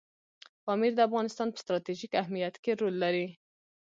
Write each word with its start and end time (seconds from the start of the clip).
پامیر 0.65 0.93
د 0.95 0.99
افغانستان 1.07 1.47
په 1.51 1.59
ستراتیژیک 1.63 2.11
اهمیت 2.21 2.55
کې 2.63 2.71
رول 2.79 2.95
لري. 3.03 3.27